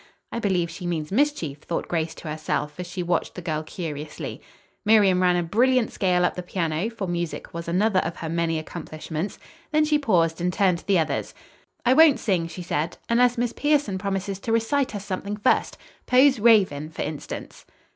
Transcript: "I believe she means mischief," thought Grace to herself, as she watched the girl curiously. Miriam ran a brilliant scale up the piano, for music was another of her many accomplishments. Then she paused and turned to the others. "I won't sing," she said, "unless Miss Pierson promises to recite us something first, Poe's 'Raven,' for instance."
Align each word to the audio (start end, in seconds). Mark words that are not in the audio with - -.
"I 0.31 0.39
believe 0.39 0.71
she 0.71 0.87
means 0.87 1.11
mischief," 1.11 1.59
thought 1.59 1.87
Grace 1.87 2.15
to 2.15 2.27
herself, 2.27 2.79
as 2.79 2.87
she 2.87 3.03
watched 3.03 3.35
the 3.35 3.41
girl 3.43 3.61
curiously. 3.61 4.41
Miriam 4.83 5.21
ran 5.21 5.35
a 5.35 5.43
brilliant 5.43 5.91
scale 5.91 6.25
up 6.25 6.33
the 6.33 6.41
piano, 6.41 6.89
for 6.89 7.07
music 7.07 7.53
was 7.53 7.67
another 7.67 7.99
of 7.99 8.15
her 8.15 8.27
many 8.27 8.57
accomplishments. 8.57 9.37
Then 9.71 9.85
she 9.85 9.99
paused 9.99 10.41
and 10.41 10.51
turned 10.51 10.79
to 10.79 10.87
the 10.87 10.97
others. 10.97 11.35
"I 11.85 11.93
won't 11.93 12.19
sing," 12.19 12.47
she 12.47 12.63
said, 12.63 12.97
"unless 13.09 13.37
Miss 13.37 13.53
Pierson 13.53 13.99
promises 13.99 14.39
to 14.39 14.51
recite 14.51 14.95
us 14.95 15.05
something 15.05 15.37
first, 15.37 15.77
Poe's 16.07 16.39
'Raven,' 16.39 16.89
for 16.89 17.03
instance." 17.03 17.63